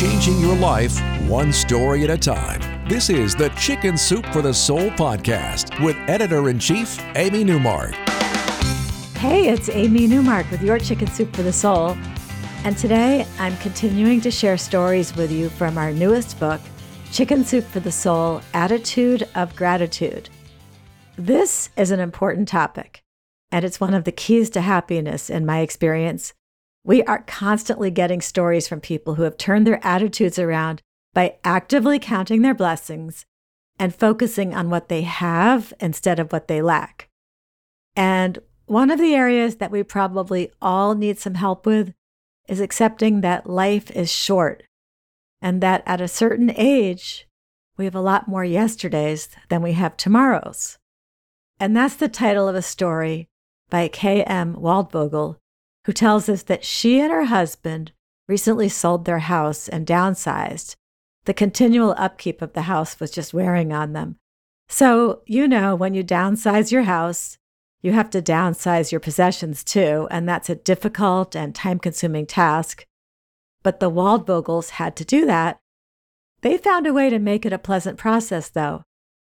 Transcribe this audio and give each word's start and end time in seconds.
Changing 0.00 0.40
your 0.40 0.56
life 0.56 0.98
one 1.28 1.52
story 1.52 2.04
at 2.04 2.08
a 2.08 2.16
time. 2.16 2.88
This 2.88 3.10
is 3.10 3.36
the 3.36 3.50
Chicken 3.50 3.98
Soup 3.98 4.24
for 4.32 4.40
the 4.40 4.54
Soul 4.54 4.88
podcast 4.92 5.78
with 5.84 5.94
editor 6.08 6.48
in 6.48 6.58
chief, 6.58 6.98
Amy 7.16 7.44
Newmark. 7.44 7.92
Hey, 9.18 9.50
it's 9.50 9.68
Amy 9.68 10.06
Newmark 10.06 10.50
with 10.50 10.62
your 10.62 10.78
Chicken 10.78 11.06
Soup 11.08 11.30
for 11.36 11.42
the 11.42 11.52
Soul. 11.52 11.98
And 12.64 12.78
today 12.78 13.26
I'm 13.38 13.54
continuing 13.58 14.22
to 14.22 14.30
share 14.30 14.56
stories 14.56 15.14
with 15.16 15.30
you 15.30 15.50
from 15.50 15.76
our 15.76 15.92
newest 15.92 16.40
book, 16.40 16.62
Chicken 17.12 17.44
Soup 17.44 17.62
for 17.62 17.80
the 17.80 17.92
Soul 17.92 18.40
Attitude 18.54 19.28
of 19.34 19.54
Gratitude. 19.54 20.30
This 21.16 21.68
is 21.76 21.90
an 21.90 22.00
important 22.00 22.48
topic, 22.48 23.04
and 23.52 23.66
it's 23.66 23.80
one 23.80 23.92
of 23.92 24.04
the 24.04 24.12
keys 24.12 24.48
to 24.48 24.62
happiness 24.62 25.28
in 25.28 25.44
my 25.44 25.58
experience. 25.58 26.32
We 26.84 27.02
are 27.04 27.22
constantly 27.26 27.90
getting 27.90 28.20
stories 28.20 28.66
from 28.66 28.80
people 28.80 29.14
who 29.14 29.22
have 29.22 29.36
turned 29.36 29.66
their 29.66 29.84
attitudes 29.84 30.38
around 30.38 30.82
by 31.12 31.36
actively 31.44 31.98
counting 31.98 32.42
their 32.42 32.54
blessings 32.54 33.26
and 33.78 33.94
focusing 33.94 34.54
on 34.54 34.70
what 34.70 34.88
they 34.88 35.02
have 35.02 35.72
instead 35.80 36.18
of 36.18 36.32
what 36.32 36.48
they 36.48 36.62
lack. 36.62 37.08
And 37.96 38.38
one 38.66 38.90
of 38.90 39.00
the 39.00 39.14
areas 39.14 39.56
that 39.56 39.70
we 39.70 39.82
probably 39.82 40.50
all 40.62 40.94
need 40.94 41.18
some 41.18 41.34
help 41.34 41.66
with 41.66 41.92
is 42.48 42.60
accepting 42.60 43.20
that 43.20 43.48
life 43.48 43.90
is 43.90 44.10
short 44.10 44.62
and 45.42 45.60
that 45.62 45.82
at 45.86 46.00
a 46.00 46.08
certain 46.08 46.52
age, 46.56 47.26
we 47.76 47.84
have 47.84 47.94
a 47.94 48.00
lot 48.00 48.28
more 48.28 48.44
yesterdays 48.44 49.28
than 49.48 49.62
we 49.62 49.72
have 49.72 49.96
tomorrows. 49.96 50.78
And 51.58 51.76
that's 51.76 51.96
the 51.96 52.08
title 52.08 52.48
of 52.48 52.54
a 52.54 52.62
story 52.62 53.28
by 53.70 53.88
K.M. 53.88 54.54
Waldvogel 54.54 55.36
who 55.84 55.92
tells 55.92 56.28
us 56.28 56.42
that 56.44 56.64
she 56.64 57.00
and 57.00 57.10
her 57.10 57.24
husband 57.24 57.92
recently 58.28 58.68
sold 58.68 59.04
their 59.04 59.18
house 59.18 59.68
and 59.68 59.86
downsized. 59.86 60.76
The 61.24 61.34
continual 61.34 61.94
upkeep 61.96 62.42
of 62.42 62.52
the 62.52 62.62
house 62.62 62.98
was 63.00 63.10
just 63.10 63.34
wearing 63.34 63.72
on 63.72 63.92
them. 63.92 64.16
So, 64.68 65.22
you 65.26 65.48
know, 65.48 65.74
when 65.74 65.94
you 65.94 66.04
downsize 66.04 66.70
your 66.70 66.82
house, 66.82 67.38
you 67.82 67.92
have 67.92 68.10
to 68.10 68.22
downsize 68.22 68.92
your 68.92 69.00
possessions 69.00 69.64
too, 69.64 70.06
and 70.10 70.28
that's 70.28 70.50
a 70.50 70.54
difficult 70.54 71.34
and 71.34 71.54
time 71.54 71.78
consuming 71.78 72.26
task. 72.26 72.86
But 73.62 73.80
the 73.80 73.90
Waldvogels 73.90 74.70
had 74.70 74.96
to 74.96 75.04
do 75.04 75.26
that. 75.26 75.60
They 76.42 76.56
found 76.56 76.86
a 76.86 76.92
way 76.92 77.10
to 77.10 77.18
make 77.18 77.44
it 77.44 77.52
a 77.52 77.58
pleasant 77.58 77.98
process, 77.98 78.48
though, 78.48 78.82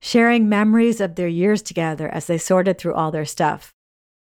sharing 0.00 0.48
memories 0.48 1.00
of 1.00 1.14
their 1.14 1.28
years 1.28 1.62
together 1.62 2.08
as 2.08 2.26
they 2.26 2.38
sorted 2.38 2.78
through 2.78 2.94
all 2.94 3.10
their 3.10 3.24
stuff. 3.24 3.72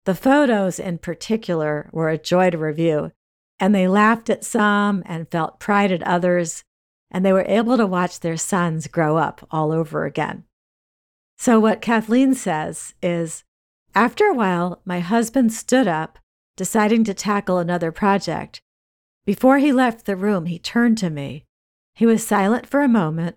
The 0.05 0.15
photos 0.15 0.79
in 0.79 0.97
particular 0.97 1.89
were 1.91 2.09
a 2.09 2.17
joy 2.17 2.49
to 2.49 2.57
review, 2.57 3.11
and 3.59 3.75
they 3.75 3.87
laughed 3.87 4.29
at 4.29 4.43
some 4.43 5.03
and 5.05 5.29
felt 5.29 5.59
pride 5.59 5.91
at 5.91 6.01
others, 6.03 6.63
and 7.11 7.23
they 7.23 7.33
were 7.33 7.45
able 7.47 7.77
to 7.77 7.85
watch 7.85 8.19
their 8.19 8.37
sons 8.37 8.87
grow 8.87 9.17
up 9.17 9.47
all 9.51 9.71
over 9.71 10.05
again. 10.05 10.45
So, 11.37 11.59
what 11.59 11.81
Kathleen 11.81 12.33
says 12.33 12.95
is 13.01 13.43
After 13.93 14.25
a 14.25 14.33
while, 14.33 14.81
my 14.85 14.99
husband 14.99 15.53
stood 15.53 15.87
up, 15.87 16.17
deciding 16.57 17.03
to 17.03 17.13
tackle 17.13 17.59
another 17.59 17.91
project. 17.91 18.61
Before 19.25 19.59
he 19.59 19.71
left 19.71 20.05
the 20.05 20.15
room, 20.15 20.47
he 20.47 20.57
turned 20.57 20.97
to 20.99 21.11
me. 21.11 21.45
He 21.93 22.07
was 22.07 22.25
silent 22.25 22.65
for 22.65 22.81
a 22.81 22.87
moment, 22.87 23.35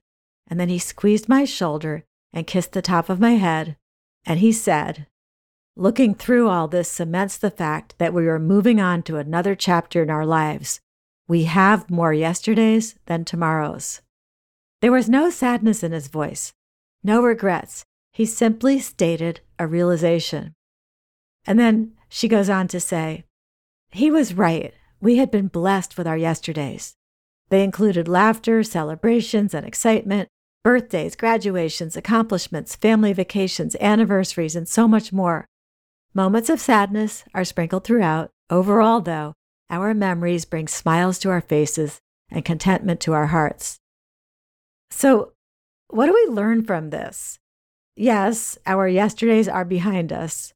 and 0.48 0.58
then 0.58 0.70
he 0.70 0.78
squeezed 0.78 1.28
my 1.28 1.44
shoulder 1.44 2.04
and 2.32 2.46
kissed 2.46 2.72
the 2.72 2.82
top 2.82 3.10
of 3.10 3.20
my 3.20 3.32
head, 3.32 3.76
and 4.24 4.38
he 4.38 4.50
said, 4.50 5.06
Looking 5.76 6.14
through 6.14 6.48
all 6.48 6.68
this 6.68 6.88
cements 6.88 7.36
the 7.36 7.50
fact 7.50 7.98
that 7.98 8.14
we 8.14 8.28
are 8.28 8.38
moving 8.38 8.80
on 8.80 9.02
to 9.04 9.16
another 9.16 9.56
chapter 9.56 10.04
in 10.04 10.10
our 10.10 10.24
lives. 10.24 10.80
We 11.26 11.44
have 11.44 11.90
more 11.90 12.12
yesterdays 12.12 12.94
than 13.06 13.24
tomorrows. 13.24 14.00
There 14.80 14.92
was 14.92 15.08
no 15.08 15.30
sadness 15.30 15.82
in 15.82 15.90
his 15.90 16.06
voice, 16.06 16.52
no 17.02 17.20
regrets. 17.24 17.84
He 18.12 18.24
simply 18.24 18.78
stated 18.78 19.40
a 19.58 19.66
realization. 19.66 20.54
And 21.44 21.58
then 21.58 21.94
she 22.08 22.28
goes 22.28 22.48
on 22.48 22.68
to 22.68 22.78
say, 22.78 23.24
He 23.90 24.12
was 24.12 24.34
right. 24.34 24.72
We 25.00 25.16
had 25.16 25.32
been 25.32 25.48
blessed 25.48 25.98
with 25.98 26.06
our 26.06 26.16
yesterdays. 26.16 26.94
They 27.48 27.64
included 27.64 28.06
laughter, 28.06 28.62
celebrations, 28.62 29.52
and 29.52 29.66
excitement, 29.66 30.28
birthdays, 30.62 31.16
graduations, 31.16 31.96
accomplishments, 31.96 32.76
family 32.76 33.12
vacations, 33.12 33.74
anniversaries, 33.80 34.54
and 34.54 34.68
so 34.68 34.86
much 34.86 35.12
more. 35.12 35.48
Moments 36.16 36.48
of 36.48 36.60
sadness 36.60 37.24
are 37.34 37.44
sprinkled 37.44 37.82
throughout. 37.82 38.30
Overall, 38.48 39.00
though, 39.00 39.34
our 39.68 39.92
memories 39.94 40.44
bring 40.44 40.68
smiles 40.68 41.18
to 41.18 41.30
our 41.30 41.40
faces 41.40 42.00
and 42.30 42.44
contentment 42.44 43.00
to 43.00 43.12
our 43.12 43.26
hearts. 43.26 43.80
So, 44.90 45.32
what 45.88 46.06
do 46.06 46.12
we 46.12 46.32
learn 46.32 46.62
from 46.64 46.90
this? 46.90 47.40
Yes, 47.96 48.56
our 48.64 48.86
yesterdays 48.86 49.48
are 49.48 49.64
behind 49.64 50.12
us, 50.12 50.52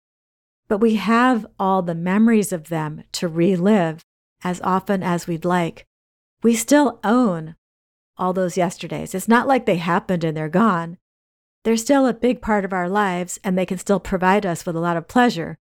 but 0.69 0.79
we 0.79 0.95
have 0.95 1.45
all 1.59 1.83
the 1.83 1.95
memories 1.95 2.53
of 2.53 2.69
them 2.69 3.03
to 3.13 3.27
relive 3.27 4.05
as 4.45 4.61
often 4.63 5.03
as 5.03 5.27
we'd 5.27 5.45
like. 5.45 5.87
We 6.41 6.55
still 6.55 7.01
own 7.03 7.57
all 8.17 8.33
those 8.33 8.57
yesterdays. 8.57 9.13
It's 9.13 9.27
not 9.27 9.49
like 9.49 9.67
they 9.67 9.77
happened 9.77 10.23
and 10.23 10.37
they're 10.37 10.49
gone 10.49 10.99
they're 11.69 11.77
still 11.77 12.07
a 12.07 12.15
big 12.15 12.41
part 12.41 12.65
of 12.65 12.73
our 12.73 12.89
lives 12.89 13.39
and 13.45 13.59
they 13.59 13.67
can 13.67 13.77
still 13.77 14.01
provide 14.01 14.47
us 14.47 14.65
with 14.65 14.75
a 14.75 14.81
lot 14.81 14.97
of 14.97 15.07
pleasure. 15.07 15.59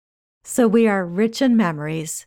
So 0.45 0.69
we 0.69 0.87
are 0.87 1.03
rich 1.03 1.41
in 1.41 1.57
memories 1.57 2.27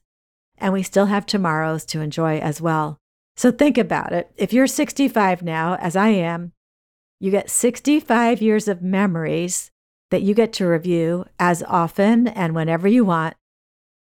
and 0.57 0.73
we 0.73 0.81
still 0.81 1.05
have 1.05 1.27
tomorrows 1.27 1.85
to 1.85 2.01
enjoy 2.01 2.39
as 2.39 2.59
well. 2.59 2.97
So 3.35 3.51
think 3.51 3.77
about 3.77 4.13
it. 4.13 4.31
If 4.35 4.51
you're 4.51 4.65
65 4.65 5.43
now, 5.43 5.75
as 5.75 5.95
I 5.95 6.07
am, 6.07 6.53
you 7.19 7.29
get 7.29 7.51
65 7.51 8.41
years 8.41 8.67
of 8.67 8.81
memories 8.81 9.69
that 10.09 10.23
you 10.23 10.33
get 10.33 10.53
to 10.53 10.65
review 10.65 11.25
as 11.39 11.61
often 11.61 12.27
and 12.27 12.55
whenever 12.55 12.87
you 12.87 13.05
want. 13.05 13.35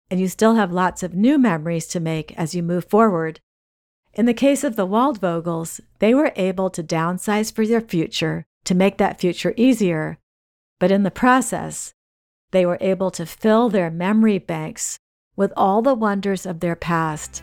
And 0.09 0.21
you 0.21 0.29
still 0.29 0.55
have 0.55 0.71
lots 0.71 1.03
of 1.03 1.15
new 1.15 1.37
memories 1.37 1.89
to 1.89 1.99
make 1.99 2.33
as 2.39 2.55
you 2.55 2.63
move 2.63 2.85
forward. 2.85 3.41
In 4.13 4.27
the 4.27 4.35
case 4.35 4.63
of 4.63 4.77
the 4.77 4.87
Waldvogels, 4.87 5.81
they 5.99 6.15
were 6.15 6.33
able 6.37 6.71
to 6.71 6.85
downsize 6.85 7.53
for 7.53 7.67
their 7.67 7.81
future 7.81 8.47
to 8.65 8.75
make 8.75 8.99
that 8.99 9.21
future 9.21 9.55
easier. 9.57 10.19
But 10.81 10.91
in 10.91 11.03
the 11.03 11.11
process, 11.11 11.95
they 12.51 12.67
were 12.67 12.79
able 12.81 13.11
to 13.13 13.27
fill 13.27 13.69
their 13.69 13.91
memory 13.91 14.39
banks 14.39 14.99
with 15.37 15.53
all 15.57 15.83
the 15.83 15.95
wonders 15.95 16.47
of 16.47 16.61
their 16.61 16.77
past, 16.77 17.43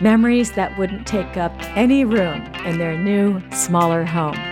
memories 0.00 0.52
that 0.52 0.78
wouldn't 0.78 1.06
take 1.06 1.36
up 1.36 1.52
any 1.76 2.04
room 2.04 2.42
in 2.64 2.78
their 2.78 2.96
new, 2.96 3.40
smaller 3.50 4.04
home. 4.04 4.51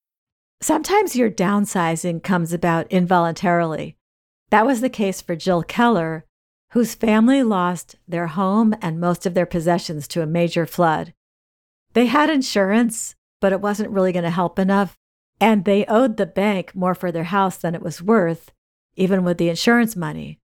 Sometimes 0.61 1.15
your 1.15 1.31
downsizing 1.31 2.21
comes 2.21 2.53
about 2.53 2.91
involuntarily. 2.91 3.97
That 4.51 4.65
was 4.65 4.81
the 4.81 4.89
case 4.89 5.19
for 5.19 5.35
Jill 5.35 5.63
Keller, 5.63 6.25
whose 6.73 6.93
family 6.93 7.41
lost 7.41 7.95
their 8.07 8.27
home 8.27 8.75
and 8.79 8.99
most 8.99 9.25
of 9.25 9.33
their 9.33 9.47
possessions 9.47 10.07
to 10.09 10.21
a 10.21 10.27
major 10.27 10.67
flood. 10.67 11.13
They 11.93 12.05
had 12.05 12.29
insurance, 12.29 13.15
but 13.39 13.51
it 13.51 13.59
wasn't 13.59 13.89
really 13.89 14.11
going 14.11 14.23
to 14.23 14.29
help 14.29 14.59
enough. 14.59 14.95
And 15.39 15.65
they 15.65 15.83
owed 15.85 16.17
the 16.17 16.27
bank 16.27 16.75
more 16.75 16.93
for 16.93 17.11
their 17.11 17.25
house 17.25 17.57
than 17.57 17.73
it 17.73 17.81
was 17.81 18.01
worth, 18.01 18.51
even 18.95 19.23
with 19.23 19.39
the 19.39 19.49
insurance 19.49 19.95
money. 19.95 20.37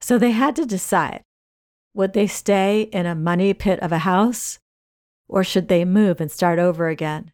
So 0.00 0.16
they 0.16 0.30
had 0.30 0.56
to 0.56 0.64
decide 0.64 1.22
would 1.92 2.12
they 2.12 2.28
stay 2.28 2.82
in 2.92 3.04
a 3.04 3.16
money 3.16 3.52
pit 3.52 3.80
of 3.80 3.90
a 3.92 3.98
house 3.98 4.60
or 5.28 5.44
should 5.44 5.68
they 5.68 5.84
move 5.84 6.20
and 6.20 6.30
start 6.30 6.58
over 6.58 6.88
again? 6.88 7.32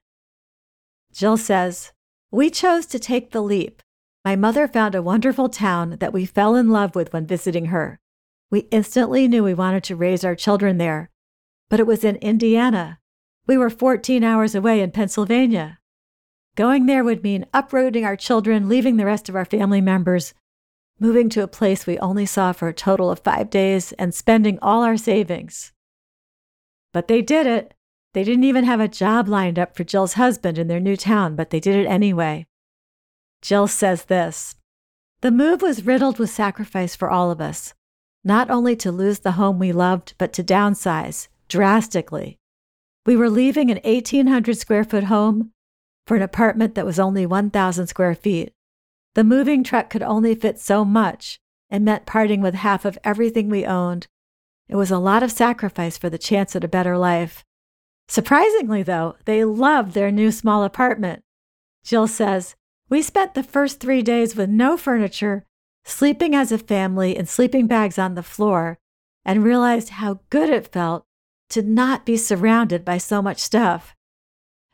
Jill 1.12 1.36
says, 1.36 1.92
We 2.30 2.50
chose 2.50 2.86
to 2.86 2.98
take 2.98 3.30
the 3.30 3.40
leap. 3.40 3.82
My 4.24 4.34
mother 4.34 4.66
found 4.66 4.94
a 4.94 5.02
wonderful 5.02 5.48
town 5.48 5.98
that 6.00 6.12
we 6.12 6.26
fell 6.26 6.56
in 6.56 6.70
love 6.70 6.96
with 6.96 7.12
when 7.12 7.26
visiting 7.26 7.66
her. 7.66 8.00
We 8.50 8.66
instantly 8.70 9.28
knew 9.28 9.44
we 9.44 9.54
wanted 9.54 9.84
to 9.84 9.96
raise 9.96 10.24
our 10.24 10.34
children 10.34 10.78
there, 10.78 11.10
but 11.68 11.80
it 11.80 11.86
was 11.86 12.02
in 12.04 12.16
Indiana. 12.16 12.98
We 13.46 13.56
were 13.56 13.70
14 13.70 14.24
hours 14.24 14.54
away 14.54 14.80
in 14.80 14.90
Pennsylvania. 14.90 15.78
Going 16.56 16.86
there 16.86 17.04
would 17.04 17.22
mean 17.22 17.46
uprooting 17.54 18.04
our 18.04 18.16
children, 18.16 18.68
leaving 18.68 18.96
the 18.96 19.04
rest 19.04 19.28
of 19.28 19.36
our 19.36 19.44
family 19.44 19.80
members, 19.80 20.34
moving 20.98 21.28
to 21.28 21.42
a 21.42 21.48
place 21.48 21.86
we 21.86 21.98
only 21.98 22.26
saw 22.26 22.52
for 22.52 22.66
a 22.66 22.74
total 22.74 23.10
of 23.10 23.20
five 23.20 23.50
days, 23.50 23.92
and 23.92 24.14
spending 24.14 24.58
all 24.60 24.82
our 24.82 24.96
savings. 24.96 25.72
But 26.92 27.06
they 27.06 27.22
did 27.22 27.46
it. 27.46 27.74
They 28.16 28.24
didn't 28.24 28.44
even 28.44 28.64
have 28.64 28.80
a 28.80 28.88
job 28.88 29.28
lined 29.28 29.58
up 29.58 29.76
for 29.76 29.84
Jill's 29.84 30.14
husband 30.14 30.56
in 30.56 30.68
their 30.68 30.80
new 30.80 30.96
town, 30.96 31.36
but 31.36 31.50
they 31.50 31.60
did 31.60 31.76
it 31.76 31.86
anyway. 31.86 32.46
Jill 33.42 33.68
says 33.68 34.06
this 34.06 34.54
The 35.20 35.30
move 35.30 35.60
was 35.60 35.84
riddled 35.84 36.18
with 36.18 36.30
sacrifice 36.30 36.96
for 36.96 37.10
all 37.10 37.30
of 37.30 37.42
us, 37.42 37.74
not 38.24 38.48
only 38.48 38.74
to 38.76 38.90
lose 38.90 39.18
the 39.18 39.32
home 39.32 39.58
we 39.58 39.70
loved, 39.70 40.14
but 40.16 40.32
to 40.32 40.42
downsize 40.42 41.28
drastically. 41.48 42.38
We 43.04 43.18
were 43.18 43.28
leaving 43.28 43.70
an 43.70 43.80
1,800 43.84 44.56
square 44.56 44.84
foot 44.84 45.04
home 45.04 45.50
for 46.06 46.16
an 46.16 46.22
apartment 46.22 46.74
that 46.74 46.86
was 46.86 46.98
only 46.98 47.26
1,000 47.26 47.86
square 47.86 48.14
feet. 48.14 48.54
The 49.14 49.24
moving 49.24 49.62
truck 49.62 49.90
could 49.90 50.02
only 50.02 50.34
fit 50.34 50.58
so 50.58 50.86
much 50.86 51.38
and 51.68 51.84
meant 51.84 52.06
parting 52.06 52.40
with 52.40 52.54
half 52.54 52.86
of 52.86 52.96
everything 53.04 53.50
we 53.50 53.66
owned. 53.66 54.06
It 54.70 54.76
was 54.76 54.90
a 54.90 54.98
lot 54.98 55.22
of 55.22 55.30
sacrifice 55.30 55.98
for 55.98 56.08
the 56.08 56.16
chance 56.16 56.56
at 56.56 56.64
a 56.64 56.68
better 56.68 56.96
life. 56.96 57.44
Surprisingly, 58.08 58.82
though, 58.82 59.16
they 59.24 59.44
loved 59.44 59.92
their 59.92 60.10
new 60.10 60.30
small 60.30 60.62
apartment. 60.64 61.22
Jill 61.84 62.06
says, 62.06 62.54
We 62.88 63.02
spent 63.02 63.34
the 63.34 63.42
first 63.42 63.80
three 63.80 64.02
days 64.02 64.36
with 64.36 64.48
no 64.48 64.76
furniture, 64.76 65.44
sleeping 65.84 66.34
as 66.34 66.52
a 66.52 66.58
family 66.58 67.16
in 67.16 67.26
sleeping 67.26 67.66
bags 67.66 67.98
on 67.98 68.14
the 68.14 68.22
floor, 68.22 68.78
and 69.24 69.44
realized 69.44 69.90
how 69.90 70.20
good 70.30 70.48
it 70.48 70.72
felt 70.72 71.04
to 71.50 71.62
not 71.62 72.06
be 72.06 72.16
surrounded 72.16 72.84
by 72.84 72.98
so 72.98 73.20
much 73.20 73.38
stuff. 73.38 73.94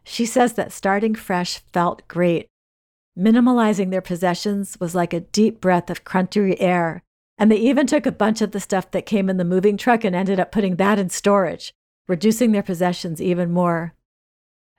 She 0.05 0.26
says 0.26 0.55
that 0.55 0.73
starting 0.73 1.14
fresh 1.14 1.58
felt 1.73 2.06
great. 2.08 2.49
Minimalizing 3.19 3.90
their 3.90 4.00
possessions 4.00 4.76
was 4.81 4.94
like 4.94 5.12
a 5.12 5.20
deep 5.20 5.61
breath 5.61 5.90
of 5.90 6.05
crunchy 6.05 6.56
air, 6.58 7.02
and 7.38 7.50
they 7.50 7.56
even 7.56 7.87
took 7.87 8.06
a 8.06 8.12
bunch 8.12 8.40
of 8.40 8.52
the 8.52 8.61
stuff 8.61 8.90
that 8.90 9.06
came 9.06 9.28
in 9.28 9.37
the 9.37 9.44
moving 9.44 9.76
truck 9.76 10.05
and 10.05 10.17
ended 10.17 10.40
up 10.40 10.50
putting 10.50 10.76
that 10.76 10.99
in 10.99 11.11
storage, 11.11 11.75
reducing 12.08 12.52
their 12.52 12.62
possessions 12.62 13.20
even 13.20 13.50
more. 13.50 13.94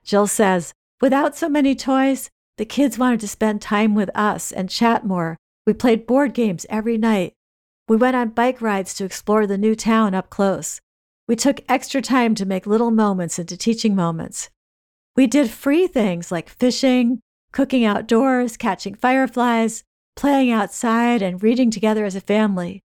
Jill 0.04 0.26
says, 0.26 0.72
Without 1.00 1.36
so 1.36 1.48
many 1.48 1.74
toys, 1.74 2.30
the 2.56 2.64
kids 2.64 2.98
wanted 2.98 3.20
to 3.20 3.28
spend 3.28 3.60
time 3.60 3.94
with 3.94 4.10
us 4.14 4.52
and 4.52 4.70
chat 4.70 5.04
more. 5.04 5.36
We 5.66 5.72
played 5.72 6.06
board 6.06 6.34
games 6.34 6.66
every 6.68 6.98
night. 6.98 7.34
We 7.88 7.96
went 7.96 8.16
on 8.16 8.30
bike 8.30 8.62
rides 8.62 8.94
to 8.94 9.04
explore 9.04 9.46
the 9.46 9.58
new 9.58 9.74
town 9.74 10.14
up 10.14 10.30
close. 10.30 10.80
We 11.26 11.36
took 11.36 11.60
extra 11.68 12.00
time 12.02 12.34
to 12.36 12.46
make 12.46 12.66
little 12.66 12.90
moments 12.90 13.38
into 13.38 13.56
teaching 13.56 13.96
moments. 13.96 14.50
We 15.16 15.26
did 15.26 15.50
free 15.50 15.86
things 15.86 16.30
like 16.30 16.48
fishing, 16.48 17.20
cooking 17.52 17.84
outdoors, 17.84 18.56
catching 18.56 18.94
fireflies, 18.94 19.84
playing 20.16 20.50
outside, 20.50 21.22
and 21.22 21.42
reading 21.42 21.70
together 21.70 22.04
as 22.04 22.14
a 22.14 22.20
family. 22.20 22.82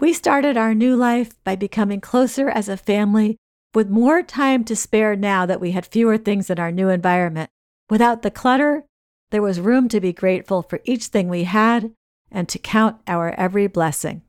We 0.00 0.12
started 0.12 0.56
our 0.56 0.74
new 0.74 0.96
life 0.96 1.32
by 1.44 1.56
becoming 1.56 2.00
closer 2.00 2.48
as 2.48 2.68
a 2.68 2.76
family 2.76 3.36
with 3.74 3.88
more 3.90 4.22
time 4.22 4.64
to 4.64 4.76
spare 4.76 5.16
now 5.16 5.46
that 5.46 5.60
we 5.60 5.72
had 5.72 5.86
fewer 5.86 6.16
things 6.16 6.50
in 6.50 6.58
our 6.58 6.70
new 6.70 6.88
environment. 6.88 7.50
Without 7.90 8.22
the 8.22 8.30
clutter, 8.30 8.84
there 9.30 9.42
was 9.42 9.60
room 9.60 9.88
to 9.88 10.00
be 10.00 10.12
grateful 10.12 10.62
for 10.62 10.80
each 10.84 11.06
thing 11.06 11.28
we 11.28 11.44
had 11.44 11.92
and 12.30 12.48
to 12.48 12.58
count 12.58 12.96
our 13.06 13.32
every 13.38 13.66
blessing. 13.66 14.22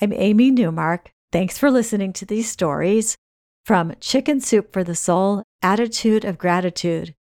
I'm 0.00 0.12
Amy 0.12 0.50
Newmark. 0.50 1.12
Thanks 1.32 1.58
for 1.58 1.70
listening 1.70 2.12
to 2.14 2.24
these 2.24 2.50
stories 2.50 3.16
from 3.64 3.94
Chicken 4.00 4.40
Soup 4.40 4.72
for 4.72 4.82
the 4.82 4.94
Soul 4.94 5.42
Attitude 5.62 6.24
of 6.24 6.38
Gratitude. 6.38 7.14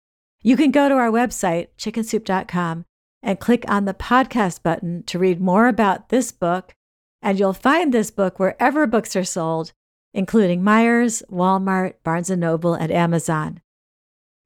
You 0.42 0.56
can 0.56 0.70
go 0.70 0.88
to 0.88 0.94
our 0.94 1.10
website, 1.10 1.68
chickensoup.com, 1.78 2.84
and 3.22 3.40
click 3.40 3.64
on 3.68 3.84
the 3.84 3.94
podcast 3.94 4.62
button 4.62 5.02
to 5.04 5.18
read 5.18 5.40
more 5.40 5.66
about 5.66 6.08
this 6.08 6.30
book. 6.30 6.74
And 7.20 7.38
you'll 7.38 7.52
find 7.52 7.92
this 7.92 8.12
book 8.12 8.38
wherever 8.38 8.86
books 8.86 9.16
are 9.16 9.24
sold, 9.24 9.72
including 10.14 10.62
Meijer, 10.62 11.22
Walmart, 11.30 11.94
Barnes 12.02 12.30
& 12.30 12.36
Noble, 12.36 12.74
and 12.74 12.90
Amazon. 12.90 13.60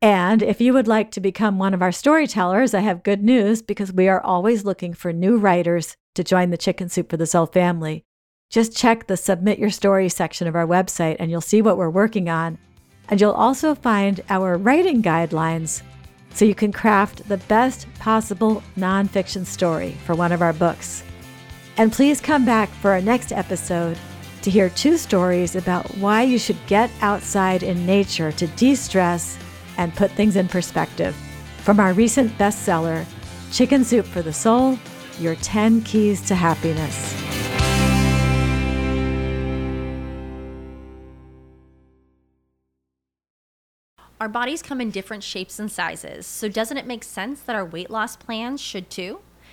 And 0.00 0.42
if 0.42 0.60
you 0.60 0.72
would 0.72 0.88
like 0.88 1.12
to 1.12 1.20
become 1.20 1.58
one 1.58 1.74
of 1.74 1.82
our 1.82 1.92
storytellers, 1.92 2.74
I 2.74 2.80
have 2.80 3.04
good 3.04 3.22
news 3.22 3.62
because 3.62 3.92
we 3.92 4.08
are 4.08 4.20
always 4.20 4.64
looking 4.64 4.94
for 4.94 5.12
new 5.12 5.38
writers 5.38 5.96
to 6.16 6.24
join 6.24 6.50
the 6.50 6.56
Chicken 6.56 6.88
Soup 6.88 7.08
for 7.08 7.16
the 7.16 7.26
Soul 7.26 7.46
family. 7.46 8.04
Just 8.50 8.76
check 8.76 9.06
the 9.06 9.16
Submit 9.16 9.60
Your 9.60 9.70
Story 9.70 10.08
section 10.08 10.48
of 10.48 10.56
our 10.56 10.66
website 10.66 11.16
and 11.20 11.30
you'll 11.30 11.40
see 11.40 11.62
what 11.62 11.78
we're 11.78 11.88
working 11.88 12.28
on. 12.28 12.58
And 13.08 13.20
you'll 13.20 13.30
also 13.30 13.76
find 13.76 14.20
our 14.28 14.58
writing 14.58 15.02
guidelines 15.02 15.82
so 16.34 16.44
you 16.44 16.54
can 16.54 16.72
craft 16.72 17.28
the 17.28 17.36
best 17.36 17.86
possible 18.00 18.62
nonfiction 18.76 19.46
story 19.46 19.92
for 20.04 20.14
one 20.16 20.32
of 20.32 20.42
our 20.42 20.52
books. 20.52 21.04
And 21.76 21.92
please 21.92 22.20
come 22.20 22.44
back 22.44 22.68
for 22.68 22.90
our 22.90 23.00
next 23.00 23.32
episode 23.32 23.96
to 24.42 24.50
hear 24.50 24.68
two 24.70 24.96
stories 24.96 25.56
about 25.56 25.86
why 25.96 26.22
you 26.22 26.38
should 26.38 26.58
get 26.66 26.90
outside 27.00 27.62
in 27.62 27.86
nature 27.86 28.32
to 28.32 28.46
de 28.48 28.74
stress 28.74 29.38
and 29.78 29.94
put 29.94 30.10
things 30.12 30.36
in 30.36 30.48
perspective. 30.48 31.14
From 31.58 31.80
our 31.80 31.92
recent 31.92 32.36
bestseller, 32.38 33.04
Chicken 33.52 33.84
Soup 33.84 34.04
for 34.04 34.22
the 34.22 34.32
Soul 34.32 34.78
Your 35.18 35.36
10 35.36 35.82
Keys 35.82 36.20
to 36.22 36.34
Happiness. 36.34 37.14
Our 44.20 44.28
bodies 44.28 44.62
come 44.62 44.80
in 44.80 44.92
different 44.92 45.24
shapes 45.24 45.58
and 45.58 45.70
sizes, 45.70 46.26
so 46.28 46.48
doesn't 46.48 46.76
it 46.76 46.86
make 46.86 47.02
sense 47.02 47.40
that 47.40 47.56
our 47.56 47.64
weight 47.64 47.90
loss 47.90 48.14
plans 48.14 48.60
should 48.60 48.88
too? 48.88 49.18